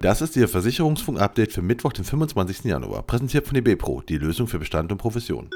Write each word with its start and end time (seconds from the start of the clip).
Das 0.00 0.20
ist 0.20 0.36
Ihr 0.36 0.46
Versicherungsfunk-Update 0.46 1.54
für 1.54 1.62
Mittwoch, 1.62 1.94
den 1.94 2.04
25. 2.04 2.64
Januar, 2.64 3.02
präsentiert 3.02 3.46
von 3.46 3.54
DB 3.54 3.76
Pro, 3.76 4.02
die 4.02 4.18
Lösung 4.18 4.46
für 4.46 4.58
Bestand 4.58 4.92
und 4.92 4.98
Profession. 4.98 5.48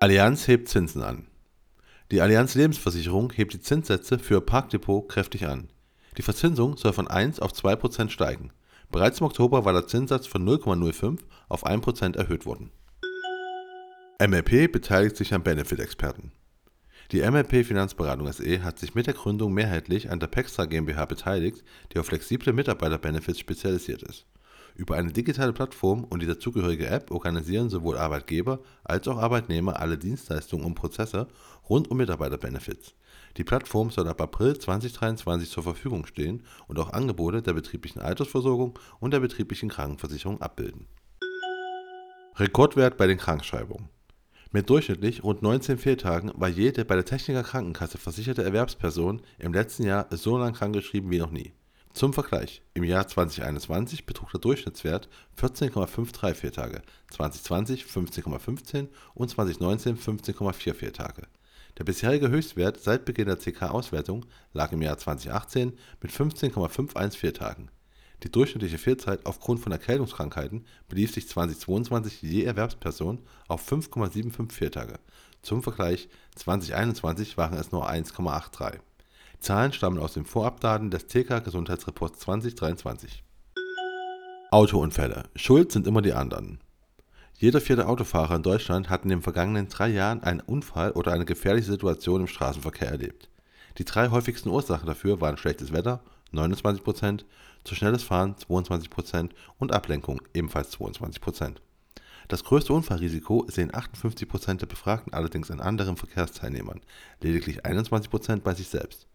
Allianz 0.00 0.46
hebt 0.48 0.68
Zinsen 0.68 1.02
an. 1.02 1.26
Die 2.10 2.20
Allianz 2.20 2.54
Lebensversicherung 2.54 3.32
hebt 3.32 3.54
die 3.54 3.60
Zinssätze 3.60 4.18
für 4.18 4.42
Parkdepot 4.42 5.08
kräftig 5.08 5.46
an. 5.46 5.70
Die 6.18 6.22
Verzinsung 6.22 6.76
soll 6.76 6.92
von 6.92 7.08
1 7.08 7.40
auf 7.40 7.52
2% 7.52 8.10
steigen. 8.10 8.50
Bereits 8.90 9.20
im 9.20 9.26
Oktober 9.26 9.64
war 9.64 9.72
der 9.72 9.86
Zinssatz 9.86 10.26
von 10.26 10.46
0,05 10.46 11.20
auf 11.48 11.66
1% 11.66 12.16
erhöht 12.18 12.44
worden. 12.44 12.70
MLP 14.20 14.70
beteiligt 14.70 15.16
sich 15.16 15.32
an 15.32 15.42
Benefit-Experten. 15.42 16.32
Die 17.12 17.20
MLP 17.20 17.66
Finanzberatung 17.66 18.32
SE 18.32 18.62
hat 18.62 18.78
sich 18.78 18.94
mit 18.94 19.06
der 19.06 19.12
Gründung 19.12 19.52
mehrheitlich 19.52 20.10
an 20.10 20.18
der 20.18 20.28
Pextra 20.28 20.64
GmbH 20.64 21.04
beteiligt, 21.04 21.62
die 21.92 21.98
auf 21.98 22.06
flexible 22.06 22.54
Mitarbeiterbenefits 22.54 23.38
spezialisiert 23.38 24.02
ist. 24.02 24.24
Über 24.74 24.96
eine 24.96 25.12
digitale 25.12 25.52
Plattform 25.52 26.04
und 26.04 26.22
die 26.22 26.26
dazugehörige 26.26 26.86
App 26.86 27.10
organisieren 27.10 27.68
sowohl 27.68 27.98
Arbeitgeber 27.98 28.60
als 28.82 29.06
auch 29.08 29.18
Arbeitnehmer 29.18 29.78
alle 29.78 29.98
Dienstleistungen 29.98 30.64
und 30.64 30.74
Prozesse 30.74 31.28
rund 31.68 31.90
um 31.90 31.98
Mitarbeiterbenefits. 31.98 32.94
Die 33.36 33.44
Plattform 33.44 33.90
soll 33.90 34.08
ab 34.08 34.22
April 34.22 34.58
2023 34.58 35.50
zur 35.50 35.64
Verfügung 35.64 36.06
stehen 36.06 36.42
und 36.66 36.78
auch 36.78 36.94
Angebote 36.94 37.42
der 37.42 37.52
betrieblichen 37.52 38.00
Altersversorgung 38.00 38.78
und 39.00 39.12
der 39.12 39.20
betrieblichen 39.20 39.68
Krankenversicherung 39.68 40.40
abbilden. 40.40 40.86
Rekordwert 42.36 42.96
bei 42.96 43.06
den 43.06 43.18
Krankschreibungen. 43.18 43.90
Mit 44.54 44.68
durchschnittlich 44.68 45.24
rund 45.24 45.40
19 45.40 45.78
Fehltagen 45.78 46.30
war 46.34 46.50
jede 46.50 46.84
bei 46.84 46.94
der 46.94 47.06
Techniker 47.06 47.42
Krankenkasse 47.42 47.96
versicherte 47.96 48.44
Erwerbsperson 48.44 49.22
im 49.38 49.54
letzten 49.54 49.84
Jahr 49.84 50.06
so 50.10 50.36
lang 50.36 50.52
krankgeschrieben 50.52 51.10
wie 51.10 51.18
noch 51.18 51.30
nie. 51.30 51.54
Zum 51.94 52.12
Vergleich: 52.12 52.60
Im 52.74 52.84
Jahr 52.84 53.08
2021 53.08 54.04
betrug 54.04 54.30
der 54.30 54.40
Durchschnittswert 54.40 55.08
14,53 55.40 56.34
Fehltage, 56.34 56.82
2020 57.12 57.84
15,15 57.84 58.88
und 59.14 59.30
2019 59.30 59.96
15,4 59.96 60.74
Fehltage. 60.74 61.22
Der 61.78 61.84
bisherige 61.84 62.28
Höchstwert 62.28 62.78
seit 62.78 63.06
Beginn 63.06 63.28
der 63.28 63.38
CK-Auswertung 63.38 64.26
lag 64.52 64.70
im 64.72 64.82
Jahr 64.82 64.98
2018 64.98 65.72
mit 66.02 66.12
15,51 66.12 67.16
Fehltagen 67.16 67.70
die 68.22 68.30
durchschnittliche 68.30 68.78
Fehlzeit 68.78 69.26
aufgrund 69.26 69.60
von 69.60 69.72
Erkältungskrankheiten 69.72 70.64
belief 70.88 71.12
sich 71.12 71.28
2022 71.28 72.22
je 72.22 72.44
Erwerbsperson 72.44 73.18
auf 73.48 73.68
5,75 73.70 74.52
Fehltage. 74.52 74.98
Zum 75.42 75.62
Vergleich: 75.62 76.08
2021 76.36 77.36
waren 77.36 77.58
es 77.58 77.72
nur 77.72 77.88
1,83. 77.88 78.78
Die 79.34 79.40
Zahlen 79.40 79.72
stammen 79.72 79.98
aus 79.98 80.14
den 80.14 80.24
Vorabdaten 80.24 80.90
des 80.90 81.08
TK-Gesundheitsreports 81.08 82.20
2023. 82.20 83.24
Autounfälle: 84.52 85.24
Schuld 85.34 85.72
sind 85.72 85.88
immer 85.88 86.02
die 86.02 86.12
anderen. 86.12 86.60
Jeder 87.38 87.60
vierte 87.60 87.88
Autofahrer 87.88 88.36
in 88.36 88.44
Deutschland 88.44 88.88
hat 88.88 89.02
in 89.02 89.08
den 89.08 89.22
vergangenen 89.22 89.68
drei 89.68 89.88
Jahren 89.88 90.22
einen 90.22 90.38
Unfall 90.38 90.92
oder 90.92 91.12
eine 91.12 91.24
gefährliche 91.24 91.72
Situation 91.72 92.20
im 92.20 92.26
Straßenverkehr 92.28 92.88
erlebt. 92.88 93.28
Die 93.78 93.84
drei 93.84 94.10
häufigsten 94.10 94.48
Ursachen 94.50 94.86
dafür 94.86 95.20
waren 95.20 95.36
schlechtes 95.36 95.72
Wetter 95.72 96.04
(29 96.32 97.26
zu 97.64 97.74
schnelles 97.74 98.02
Fahren 98.02 98.36
(22 98.36 99.30
und 99.58 99.72
Ablenkung 99.72 100.22
(ebenfalls 100.34 100.72
22% 100.78 101.56
Das 102.28 102.42
größte 102.42 102.72
Unfallrisiko 102.72 103.46
sehen 103.48 103.70
58% 103.70 104.54
der 104.54 104.66
Befragten 104.66 105.12
allerdings 105.12 105.50
in 105.50 105.60
anderen 105.60 105.96
Verkehrsteilnehmern, 105.96 106.80
lediglich 107.20 107.64
21% 107.66 108.40
bei 108.40 108.54
sich 108.54 108.68
selbst. 108.68 109.06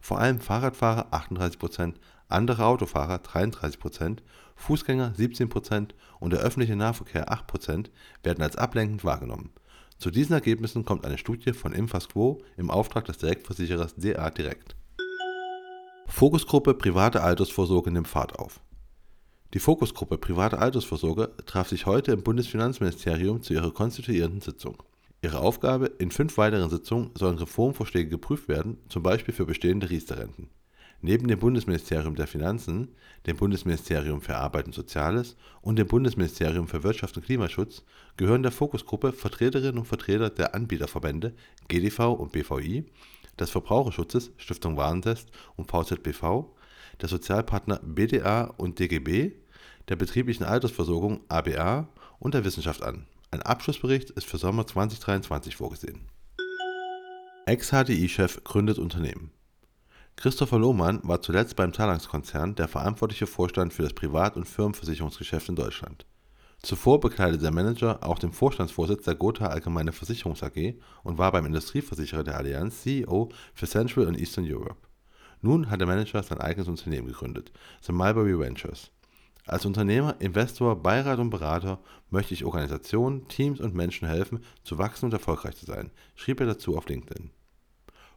Vor 0.00 0.18
allem 0.18 0.40
Fahrradfahrer 0.40 1.12
38% 1.12 1.94
andere 2.28 2.66
Autofahrer 2.66 3.16
33% 3.16 4.18
Fußgänger 4.56 5.14
17% 5.16 5.90
und 6.20 6.32
der 6.32 6.40
öffentliche 6.40 6.76
Nahverkehr 6.76 7.32
8% 7.32 7.90
werden 8.22 8.42
als 8.42 8.56
ablenkend 8.56 9.04
wahrgenommen. 9.04 9.50
Zu 9.98 10.10
diesen 10.10 10.34
Ergebnissen 10.34 10.84
kommt 10.84 11.06
eine 11.06 11.18
Studie 11.18 11.52
von 11.52 11.72
Infasquo 11.72 12.42
im 12.56 12.70
Auftrag 12.70 13.06
des 13.06 13.18
Direktversicherers 13.18 13.94
DA 13.96 14.30
Direkt 14.30 14.76
Fokusgruppe 16.08 16.72
Private 16.72 17.20
Altersvorsorge 17.20 17.90
nimmt 17.90 18.08
Fahrt 18.08 18.38
auf. 18.38 18.60
Die 19.52 19.58
Fokusgruppe 19.58 20.16
Private 20.16 20.58
Altersvorsorge 20.58 21.30
traf 21.44 21.68
sich 21.68 21.84
heute 21.84 22.12
im 22.12 22.22
Bundesfinanzministerium 22.22 23.42
zu 23.42 23.52
ihrer 23.52 23.70
konstituierenden 23.70 24.40
Sitzung. 24.40 24.82
Ihre 25.20 25.40
Aufgabe: 25.40 25.86
In 25.98 26.10
fünf 26.10 26.38
weiteren 26.38 26.70
Sitzungen 26.70 27.10
sollen 27.14 27.36
Reformvorschläge 27.36 28.08
geprüft 28.08 28.48
werden, 28.48 28.78
zum 28.88 29.02
Beispiel 29.02 29.34
für 29.34 29.44
bestehende 29.44 29.90
Riester-Renten. 29.90 30.48
Neben 31.02 31.28
dem 31.28 31.38
Bundesministerium 31.38 32.14
der 32.14 32.26
Finanzen, 32.26 32.88
dem 33.26 33.36
Bundesministerium 33.36 34.22
für 34.22 34.36
Arbeit 34.36 34.66
und 34.66 34.74
Soziales 34.74 35.36
und 35.60 35.76
dem 35.76 35.86
Bundesministerium 35.86 36.68
für 36.68 36.82
Wirtschaft 36.82 37.16
und 37.16 37.26
Klimaschutz 37.26 37.82
gehören 38.16 38.42
der 38.42 38.52
Fokusgruppe 38.52 39.12
Vertreterinnen 39.12 39.78
und 39.78 39.84
Vertreter 39.84 40.30
der 40.30 40.54
Anbieterverbände 40.54 41.34
GDV 41.68 42.12
und 42.12 42.32
BVI 42.32 42.86
des 43.38 43.50
Verbraucherschutzes 43.50 44.30
Stiftung 44.36 44.76
Warentest 44.76 45.30
und 45.56 45.70
VZBV, 45.70 46.46
der 47.00 47.08
Sozialpartner 47.08 47.80
BDA 47.82 48.54
und 48.56 48.78
DGB, 48.78 49.32
der 49.88 49.96
betrieblichen 49.96 50.44
Altersversorgung 50.44 51.20
ABA 51.28 51.88
und 52.18 52.34
der 52.34 52.44
Wissenschaft 52.44 52.82
an. 52.82 53.06
Ein 53.30 53.42
Abschlussbericht 53.42 54.10
ist 54.10 54.26
für 54.26 54.38
Sommer 54.38 54.66
2023 54.66 55.56
vorgesehen. 55.56 56.08
Ex-HDI-Chef 57.46 58.42
gründet 58.44 58.78
Unternehmen. 58.78 59.30
Christopher 60.16 60.58
Lohmann 60.58 61.00
war 61.02 61.20
zuletzt 61.20 61.56
beim 61.56 61.72
Talanx-Konzern 61.72 62.54
der 62.54 62.68
verantwortliche 62.68 63.26
Vorstand 63.26 63.74
für 63.74 63.82
das 63.82 63.92
Privat- 63.92 64.36
und 64.36 64.46
Firmenversicherungsgeschäft 64.46 65.50
in 65.50 65.56
Deutschland. 65.56 66.06
Zuvor 66.66 66.98
bekleidete 66.98 67.44
der 67.44 67.52
Manager 67.52 68.02
auch 68.02 68.18
den 68.18 68.32
Vorstandsvorsitz 68.32 69.04
der 69.04 69.14
Gotha 69.14 69.46
Allgemeine 69.46 69.92
Versicherungs 69.92 70.42
AG 70.42 70.74
und 71.04 71.16
war 71.16 71.30
beim 71.30 71.46
Industrieversicherer 71.46 72.24
der 72.24 72.36
Allianz 72.36 72.82
CEO 72.82 73.28
für 73.54 73.68
Central 73.68 74.08
und 74.08 74.18
Eastern 74.18 74.44
Europe. 74.44 74.74
Nun 75.40 75.70
hat 75.70 75.78
der 75.78 75.86
Manager 75.86 76.24
sein 76.24 76.40
eigenes 76.40 76.66
Unternehmen 76.66 77.06
gegründet, 77.06 77.52
The 77.82 77.92
Mulberry 77.92 78.36
Ventures. 78.36 78.90
Als 79.46 79.64
Unternehmer, 79.64 80.16
Investor, 80.18 80.82
Beirat 80.82 81.20
und 81.20 81.30
Berater 81.30 81.78
möchte 82.10 82.34
ich 82.34 82.44
Organisationen, 82.44 83.28
Teams 83.28 83.60
und 83.60 83.76
Menschen 83.76 84.08
helfen, 84.08 84.40
zu 84.64 84.76
wachsen 84.76 85.04
und 85.04 85.12
erfolgreich 85.12 85.54
zu 85.54 85.66
sein, 85.66 85.92
schrieb 86.16 86.40
er 86.40 86.46
dazu 86.46 86.76
auf 86.76 86.88
LinkedIn. 86.88 87.30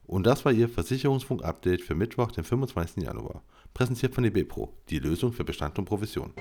Und 0.08 0.26
das 0.26 0.44
war 0.44 0.52
Ihr 0.52 0.70
Versicherungsfunk-Update 0.70 1.82
für 1.82 1.94
Mittwoch, 1.94 2.32
den 2.32 2.44
25. 2.44 3.04
Januar. 3.04 3.44
Präsentiert 3.76 4.16
von 4.16 4.24
DB 4.24 4.44
Pro, 4.44 4.74
die 4.90 4.98
Lösung 4.98 5.34
für 5.34 5.44
Bestand 5.44 5.78
und 5.78 5.86
Provision. 5.86 6.34